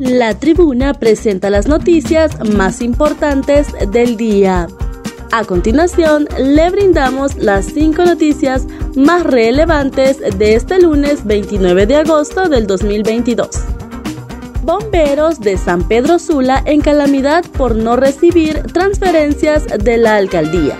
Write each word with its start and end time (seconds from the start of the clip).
La 0.00 0.32
tribuna 0.38 0.94
presenta 0.94 1.50
las 1.50 1.68
noticias 1.68 2.32
más 2.54 2.80
importantes 2.80 3.66
del 3.92 4.16
día. 4.16 4.66
A 5.30 5.44
continuación, 5.44 6.26
le 6.38 6.70
brindamos 6.70 7.36
las 7.36 7.66
cinco 7.66 8.06
noticias 8.06 8.66
más 8.96 9.24
relevantes 9.24 10.16
de 10.38 10.54
este 10.54 10.80
lunes 10.80 11.26
29 11.26 11.86
de 11.86 11.96
agosto 11.96 12.48
del 12.48 12.66
2022. 12.66 13.50
Bomberos 14.62 15.38
de 15.38 15.58
San 15.58 15.86
Pedro 15.86 16.18
Sula 16.18 16.62
en 16.64 16.80
calamidad 16.80 17.44
por 17.44 17.76
no 17.76 17.96
recibir 17.96 18.62
transferencias 18.72 19.66
de 19.66 19.98
la 19.98 20.16
alcaldía. 20.16 20.78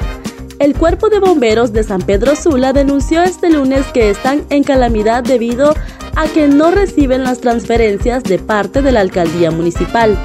El 0.59 0.75
Cuerpo 0.75 1.11
de 1.11 1.21
Bomberos 1.21 1.75
de 1.75 1.85
San 1.85 2.01
Pedro 2.01 2.37
Sula 2.37 2.73
denunció 2.73 3.23
este 3.23 3.51
lunes 3.51 3.85
que 3.93 4.09
están 4.09 4.47
en 4.49 4.65
calamidad 4.65 5.23
debido 5.23 5.75
a 6.21 6.29
que 6.29 6.49
no 6.49 6.71
reciben 6.71 7.25
las 7.25 7.41
transferencias 7.41 8.23
de 8.23 8.39
parte 8.39 8.83
de 8.83 8.93
la 8.93 9.01
alcaldía 9.01 9.51
municipal. 9.51 10.19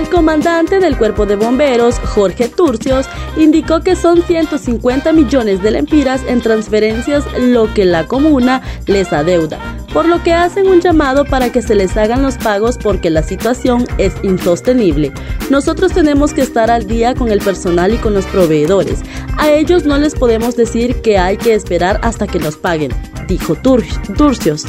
El 0.00 0.08
comandante 0.08 0.80
del 0.80 0.96
Cuerpo 0.96 1.26
de 1.26 1.36
Bomberos, 1.36 1.98
Jorge 1.98 2.48
Turcios, 2.48 3.06
indicó 3.36 3.80
que 3.80 3.96
son 3.96 4.22
150 4.22 5.12
millones 5.12 5.62
de 5.62 5.72
lempiras 5.72 6.22
en 6.26 6.40
transferencias 6.40 7.22
lo 7.38 7.72
que 7.74 7.84
la 7.84 8.06
comuna 8.06 8.62
les 8.86 9.12
adeuda, 9.12 9.58
por 9.92 10.06
lo 10.06 10.22
que 10.22 10.32
hacen 10.32 10.68
un 10.68 10.80
llamado 10.80 11.26
para 11.26 11.52
que 11.52 11.60
se 11.60 11.74
les 11.74 11.98
hagan 11.98 12.22
los 12.22 12.38
pagos 12.38 12.78
porque 12.78 13.10
la 13.10 13.22
situación 13.22 13.84
es 13.98 14.14
insostenible. 14.22 15.12
Nosotros 15.50 15.92
tenemos 15.92 16.32
que 16.32 16.40
estar 16.40 16.70
al 16.70 16.86
día 16.86 17.14
con 17.14 17.30
el 17.30 17.40
personal 17.40 17.92
y 17.92 17.98
con 17.98 18.14
los 18.14 18.24
proveedores. 18.24 19.02
A 19.36 19.50
ellos 19.50 19.84
no 19.84 19.98
les 19.98 20.14
podemos 20.14 20.56
decir 20.56 21.02
que 21.02 21.18
hay 21.18 21.36
que 21.36 21.52
esperar 21.52 22.00
hasta 22.02 22.26
que 22.26 22.38
nos 22.38 22.56
paguen, 22.56 22.92
dijo 23.28 23.54
Turcios 23.54 24.64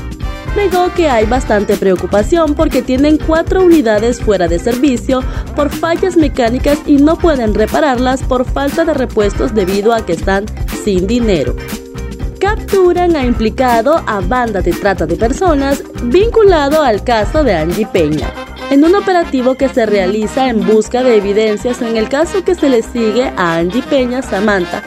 negó 0.58 0.92
que 0.94 1.08
hay 1.08 1.26
bastante 1.26 1.78
preocupación 1.78 2.56
porque 2.56 2.82
tienen 2.82 3.18
cuatro 3.18 3.64
unidades 3.64 4.20
fuera 4.20 4.48
de 4.48 4.58
servicio 4.58 5.22
por 5.56 5.70
fallas 5.70 6.18
mecánicas 6.18 6.80
y 6.88 6.98
no 6.98 7.16
pueden 7.16 7.54
repararlas 7.54 8.24
por 8.24 8.44
falta 8.44 8.84
de 8.84 8.96
repuestos 8.96 9.54
debido 9.54 9.94
a 9.94 10.04
que 10.04 10.14
están 10.14 10.46
sin 10.84 11.06
dinero. 11.06 11.56
Capturan 12.40 13.16
a 13.16 13.24
implicado 13.24 14.04
a 14.08 14.20
banda 14.20 14.62
de 14.62 14.72
trata 14.72 15.06
de 15.06 15.16
personas 15.16 15.84
vinculado 16.04 16.82
al 16.82 17.04
caso 17.04 17.44
de 17.44 17.56
Angie 17.56 17.86
Peña. 17.86 18.34
En 18.72 18.84
un 18.84 18.96
operativo 18.96 19.56
que 19.56 19.70
se 19.70 19.86
realiza 19.86 20.50
en 20.50 20.66
busca 20.66 21.04
de 21.04 21.18
evidencias 21.18 21.82
en 21.82 21.96
el 21.98 22.10
caso 22.10 22.44
que 22.44 22.56
se 22.56 22.68
le 22.68 22.82
sigue 22.82 23.32
a 23.38 23.58
Angie 23.58 23.84
Peña 23.84 24.22
Samantha, 24.24 24.84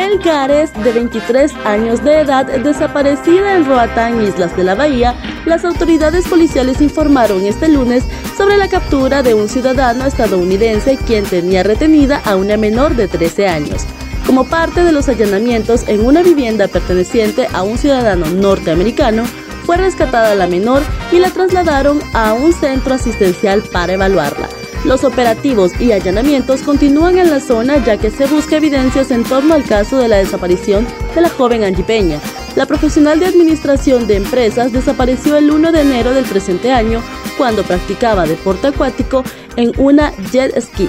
el 0.00 0.18
Gares, 0.18 0.72
de 0.72 0.92
23 0.92 1.52
años 1.64 2.02
de 2.02 2.20
edad, 2.20 2.46
desaparecida 2.46 3.54
en 3.54 3.66
Roatán, 3.66 4.22
Islas 4.22 4.56
de 4.56 4.64
la 4.64 4.74
Bahía, 4.74 5.14
las 5.44 5.64
autoridades 5.64 6.26
policiales 6.26 6.80
informaron 6.80 7.44
este 7.44 7.68
lunes 7.68 8.04
sobre 8.36 8.56
la 8.56 8.68
captura 8.68 9.22
de 9.22 9.34
un 9.34 9.48
ciudadano 9.48 10.06
estadounidense 10.06 10.96
quien 10.96 11.24
tenía 11.24 11.62
retenida 11.62 12.22
a 12.24 12.36
una 12.36 12.56
menor 12.56 12.96
de 12.96 13.08
13 13.08 13.46
años. 13.46 13.84
Como 14.26 14.44
parte 14.44 14.84
de 14.84 14.92
los 14.92 15.08
allanamientos 15.08 15.86
en 15.86 16.04
una 16.04 16.22
vivienda 16.22 16.66
perteneciente 16.68 17.48
a 17.52 17.62
un 17.62 17.76
ciudadano 17.76 18.26
norteamericano, 18.26 19.24
fue 19.66 19.76
rescatada 19.76 20.34
la 20.34 20.46
menor 20.46 20.82
y 21.12 21.18
la 21.18 21.30
trasladaron 21.30 22.00
a 22.14 22.32
un 22.32 22.52
centro 22.52 22.94
asistencial 22.94 23.62
para 23.62 23.92
evaluarla. 23.92 24.48
Los 24.84 25.04
operativos 25.04 25.78
y 25.78 25.92
allanamientos 25.92 26.62
continúan 26.62 27.18
en 27.18 27.30
la 27.30 27.40
zona 27.40 27.84
ya 27.84 27.98
que 27.98 28.10
se 28.10 28.26
busca 28.26 28.56
evidencias 28.56 29.10
en 29.10 29.24
torno 29.24 29.54
al 29.54 29.64
caso 29.64 29.98
de 29.98 30.08
la 30.08 30.16
desaparición 30.16 30.86
de 31.14 31.20
la 31.20 31.28
joven 31.28 31.64
Angie 31.64 31.84
Peña. 31.84 32.18
La 32.56 32.64
profesional 32.64 33.20
de 33.20 33.26
administración 33.26 34.06
de 34.06 34.16
empresas 34.16 34.72
desapareció 34.72 35.36
el 35.36 35.50
1 35.50 35.72
de 35.72 35.82
enero 35.82 36.14
del 36.14 36.24
presente 36.24 36.72
año 36.72 37.02
cuando 37.36 37.62
practicaba 37.62 38.26
deporte 38.26 38.68
acuático 38.68 39.22
en 39.56 39.72
una 39.78 40.12
jet 40.32 40.58
ski 40.58 40.88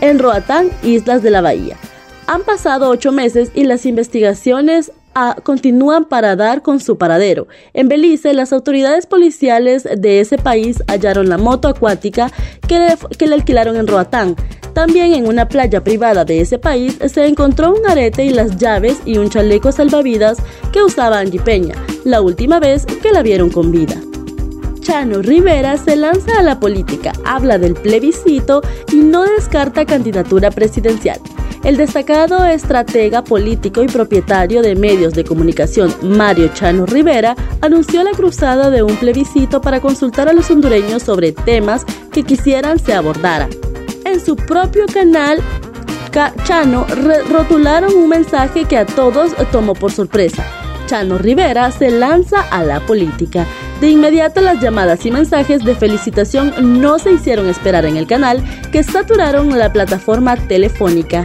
en 0.00 0.18
Roatán, 0.18 0.70
Islas 0.82 1.22
de 1.22 1.30
la 1.30 1.40
Bahía. 1.40 1.76
Han 2.26 2.42
pasado 2.42 2.90
ocho 2.90 3.12
meses 3.12 3.50
y 3.54 3.64
las 3.64 3.86
investigaciones 3.86 4.92
continúan 5.42 6.04
para 6.04 6.36
dar 6.36 6.62
con 6.62 6.80
su 6.80 6.98
paradero. 6.98 7.48
En 7.74 7.88
Belice, 7.88 8.32
las 8.34 8.52
autoridades 8.52 9.06
policiales 9.06 9.88
de 9.96 10.20
ese 10.20 10.38
país 10.38 10.82
hallaron 10.86 11.28
la 11.28 11.38
moto 11.38 11.68
acuática 11.68 12.30
que 12.66 12.78
le, 12.78 12.96
que 13.16 13.26
le 13.26 13.34
alquilaron 13.34 13.76
en 13.76 13.86
Roatán. 13.86 14.36
También 14.74 15.14
en 15.14 15.26
una 15.26 15.48
playa 15.48 15.82
privada 15.82 16.24
de 16.24 16.40
ese 16.40 16.58
país 16.58 16.98
se 17.12 17.26
encontró 17.26 17.74
un 17.74 17.84
arete 17.88 18.24
y 18.24 18.30
las 18.30 18.56
llaves 18.58 18.98
y 19.04 19.18
un 19.18 19.28
chaleco 19.28 19.72
salvavidas 19.72 20.38
que 20.72 20.82
usaba 20.82 21.18
Angie 21.18 21.40
Peña, 21.40 21.74
la 22.04 22.20
última 22.20 22.60
vez 22.60 22.86
que 22.86 23.10
la 23.10 23.22
vieron 23.22 23.50
con 23.50 23.72
vida. 23.72 23.96
Chano 24.80 25.20
Rivera 25.20 25.76
se 25.76 25.96
lanza 25.96 26.38
a 26.38 26.42
la 26.42 26.60
política, 26.60 27.12
habla 27.24 27.58
del 27.58 27.74
plebiscito 27.74 28.62
y 28.92 28.96
no 28.96 29.24
descarta 29.24 29.84
candidatura 29.84 30.50
presidencial. 30.50 31.20
El 31.64 31.76
destacado 31.76 32.44
estratega 32.46 33.24
político 33.24 33.82
y 33.82 33.88
propietario 33.88 34.62
de 34.62 34.76
medios 34.76 35.12
de 35.14 35.24
comunicación 35.24 35.92
Mario 36.02 36.48
Chano 36.54 36.86
Rivera 36.86 37.34
anunció 37.60 38.02
la 38.04 38.12
cruzada 38.12 38.70
de 38.70 38.82
un 38.82 38.96
plebiscito 38.96 39.60
para 39.60 39.80
consultar 39.80 40.28
a 40.28 40.32
los 40.32 40.50
hondureños 40.50 41.02
sobre 41.02 41.32
temas 41.32 41.84
que 42.12 42.22
quisieran 42.22 42.78
se 42.78 42.94
abordara. 42.94 43.48
En 44.04 44.24
su 44.24 44.36
propio 44.36 44.86
canal, 44.86 45.40
Chano 46.44 46.86
rotularon 47.28 47.92
un 47.94 48.08
mensaje 48.08 48.64
que 48.64 48.78
a 48.78 48.86
todos 48.86 49.32
tomó 49.50 49.74
por 49.74 49.92
sorpresa. 49.92 50.46
Chano 50.86 51.18
Rivera 51.18 51.70
se 51.70 51.90
lanza 51.90 52.40
a 52.50 52.62
la 52.62 52.80
política. 52.86 53.46
De 53.80 53.90
inmediato 53.90 54.40
las 54.40 54.60
llamadas 54.60 55.04
y 55.04 55.10
mensajes 55.10 55.62
de 55.64 55.74
felicitación 55.74 56.80
no 56.80 56.98
se 56.98 57.12
hicieron 57.12 57.48
esperar 57.48 57.84
en 57.84 57.96
el 57.96 58.06
canal, 58.06 58.42
que 58.72 58.82
saturaron 58.82 59.56
la 59.58 59.72
plataforma 59.72 60.36
telefónica 60.36 61.24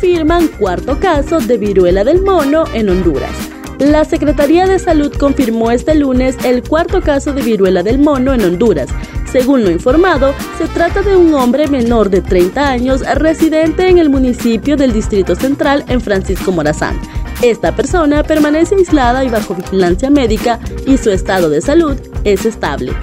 confirman 0.00 0.48
cuarto 0.48 0.98
caso 0.98 1.40
de 1.40 1.58
viruela 1.58 2.04
del 2.04 2.22
mono 2.22 2.64
en 2.72 2.88
Honduras. 2.88 3.32
La 3.78 4.06
Secretaría 4.06 4.66
de 4.66 4.78
Salud 4.78 5.12
confirmó 5.12 5.70
este 5.70 5.94
lunes 5.94 6.38
el 6.42 6.62
cuarto 6.62 7.02
caso 7.02 7.34
de 7.34 7.42
viruela 7.42 7.82
del 7.82 7.98
mono 7.98 8.32
en 8.32 8.42
Honduras. 8.42 8.88
Según 9.30 9.62
lo 9.62 9.70
informado, 9.70 10.32
se 10.56 10.68
trata 10.68 11.02
de 11.02 11.18
un 11.18 11.34
hombre 11.34 11.68
menor 11.68 12.08
de 12.08 12.22
30 12.22 12.66
años 12.66 13.02
residente 13.16 13.88
en 13.88 13.98
el 13.98 14.08
municipio 14.08 14.74
del 14.78 14.94
Distrito 14.94 15.34
Central 15.34 15.84
en 15.86 16.00
Francisco 16.00 16.50
Morazán. 16.50 16.98
Esta 17.42 17.76
persona 17.76 18.22
permanece 18.22 18.76
aislada 18.76 19.22
y 19.22 19.28
bajo 19.28 19.54
vigilancia 19.54 20.08
médica 20.08 20.60
y 20.86 20.96
su 20.96 21.10
estado 21.10 21.50
de 21.50 21.60
salud 21.60 21.98
es 22.24 22.46
estable. 22.46 22.94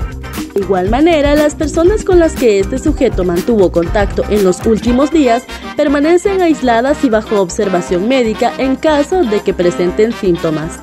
De 0.53 0.61
igual 0.61 0.89
manera, 0.89 1.35
las 1.35 1.55
personas 1.55 2.03
con 2.03 2.19
las 2.19 2.33
que 2.33 2.59
este 2.59 2.79
sujeto 2.79 3.23
mantuvo 3.23 3.71
contacto 3.71 4.23
en 4.29 4.43
los 4.43 4.65
últimos 4.65 5.11
días 5.11 5.43
permanecen 5.75 6.41
aisladas 6.41 7.03
y 7.03 7.09
bajo 7.09 7.41
observación 7.41 8.07
médica 8.07 8.51
en 8.57 8.75
caso 8.75 9.23
de 9.23 9.41
que 9.41 9.53
presenten 9.53 10.13
síntomas. 10.13 10.79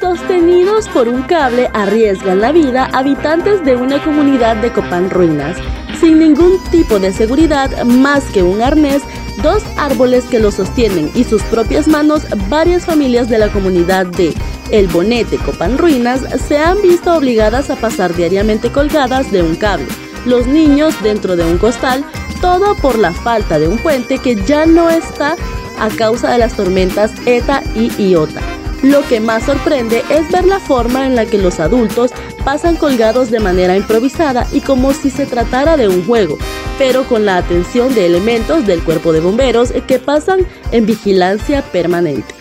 Sostenidos 0.00 0.88
por 0.88 1.08
un 1.08 1.22
cable 1.22 1.68
arriesgan 1.74 2.40
la 2.40 2.52
vida 2.52 2.88
habitantes 2.92 3.64
de 3.64 3.76
una 3.76 4.02
comunidad 4.02 4.56
de 4.56 4.72
Copán 4.72 5.10
Ruinas. 5.10 5.58
Sin 6.00 6.18
ningún 6.18 6.52
tipo 6.70 6.98
de 6.98 7.12
seguridad 7.12 7.84
más 7.84 8.24
que 8.32 8.42
un 8.42 8.62
arnés, 8.62 9.02
dos 9.42 9.62
árboles 9.76 10.24
que 10.24 10.38
lo 10.38 10.50
sostienen 10.50 11.10
y 11.14 11.24
sus 11.24 11.42
propias 11.42 11.86
manos, 11.86 12.22
varias 12.48 12.86
familias 12.86 13.28
de 13.28 13.38
la 13.38 13.48
comunidad 13.48 14.06
de 14.06 14.34
El 14.70 14.86
Bonete 14.86 15.36
Copán 15.38 15.78
Ruinas 15.78 16.20
se 16.46 16.58
han 16.58 16.80
visto 16.80 17.12
obligadas 17.14 17.70
a 17.70 17.76
pasar 17.76 18.14
diariamente 18.14 18.70
colgadas 18.70 19.32
de 19.32 19.42
un 19.42 19.56
cable. 19.56 19.86
Los 20.26 20.46
niños 20.46 20.94
dentro 21.02 21.34
de 21.34 21.44
un 21.44 21.58
costal 21.58 22.04
todo 22.40 22.74
por 22.76 22.98
la 22.98 23.12
falta 23.12 23.58
de 23.58 23.68
un 23.68 23.78
puente 23.78 24.18
que 24.18 24.36
ya 24.36 24.66
no 24.66 24.88
está 24.88 25.36
a 25.78 25.88
causa 25.88 26.30
de 26.30 26.38
las 26.38 26.54
tormentas 26.54 27.12
ETA 27.26 27.62
y 27.74 27.90
IOTA. 28.10 28.40
Lo 28.82 29.06
que 29.08 29.20
más 29.20 29.44
sorprende 29.44 30.02
es 30.08 30.30
ver 30.30 30.44
la 30.46 30.60
forma 30.60 31.04
en 31.06 31.16
la 31.16 31.26
que 31.26 31.36
los 31.36 31.60
adultos 31.60 32.12
pasan 32.44 32.76
colgados 32.76 33.30
de 33.30 33.40
manera 33.40 33.76
improvisada 33.76 34.46
y 34.52 34.60
como 34.60 34.94
si 34.94 35.10
se 35.10 35.26
tratara 35.26 35.76
de 35.76 35.88
un 35.88 36.06
juego, 36.06 36.38
pero 36.78 37.04
con 37.04 37.26
la 37.26 37.36
atención 37.36 37.94
de 37.94 38.06
elementos 38.06 38.66
del 38.66 38.82
cuerpo 38.82 39.12
de 39.12 39.20
bomberos 39.20 39.72
que 39.86 39.98
pasan 39.98 40.46
en 40.72 40.86
vigilancia 40.86 41.60
permanente. 41.60 42.39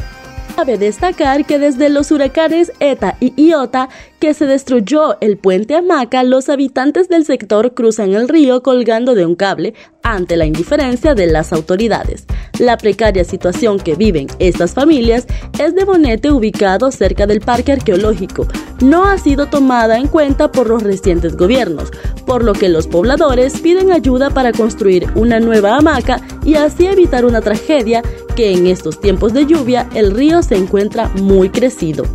Cabe 0.60 0.78
destacar 0.78 1.46
que 1.46 1.58
desde 1.58 1.88
los 1.88 2.12
huracanes 2.12 2.74
ETA 2.82 3.16
y 3.22 3.32
IOTA 3.38 3.88
que 4.20 4.34
se 4.34 4.46
destruyó 4.46 5.18
el 5.22 5.38
puente 5.38 5.74
Hamaca, 5.74 6.24
los 6.24 6.50
habitantes 6.50 7.08
del 7.08 7.24
sector 7.24 7.74
cruzan 7.74 8.12
el 8.14 8.28
río 8.28 8.62
colgando 8.62 9.16
de 9.16 9.26
un 9.26 9.36
cable 9.36 9.74
ante 10.04 10.36
la 10.36 10.46
indiferencia 10.46 11.16
de 11.16 11.28
las 11.28 11.54
autoridades. 11.54 12.26
La 12.60 12.76
precaria 12.76 13.24
situación 13.24 13.80
que 13.80 13.96
viven 13.96 14.28
estas 14.40 14.74
familias 14.74 15.28
es 15.58 15.76
de 15.76 15.86
Bonete 15.86 16.30
ubicado 16.30 16.92
cerca 16.92 17.26
del 17.26 17.40
parque 17.40 17.72
arqueológico. 17.72 18.46
No 18.82 19.06
ha 19.06 19.18
sido 19.18 19.46
tomada 19.46 19.98
en 19.98 20.08
cuenta 20.08 20.52
por 20.52 20.68
los 20.68 20.84
recientes 20.84 21.38
gobiernos, 21.38 21.90
por 22.26 22.44
lo 22.44 22.52
que 22.52 22.68
los 22.68 22.86
pobladores 22.88 23.62
piden 23.62 23.94
ayuda 23.94 24.30
para 24.30 24.52
construir 24.52 25.08
una 25.16 25.40
nueva 25.40 25.78
hamaca 25.78 26.20
y 26.44 26.56
así 26.56 26.86
evitar 26.86 27.24
una 27.24 27.40
tragedia 27.40 28.04
que 28.36 28.52
en 28.52 28.68
estos 28.68 29.00
tiempos 29.00 29.34
de 29.34 29.46
lluvia 29.46 29.88
el 29.94 30.12
río 30.12 30.42
se 30.42 30.56
encuentra 30.56 31.10
muy 31.16 31.50
crecido. 31.50 32.06